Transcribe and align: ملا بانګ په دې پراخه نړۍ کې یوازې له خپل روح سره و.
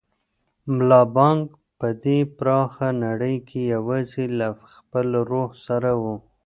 ملا 0.73 1.01
بانګ 1.15 1.41
په 1.79 1.87
دې 2.03 2.17
پراخه 2.37 2.87
نړۍ 3.05 3.35
کې 3.47 3.59
یوازې 3.75 4.25
له 4.39 4.47
خپل 4.73 5.07
روح 5.29 5.49
سره 5.65 5.91
و. 6.01 6.03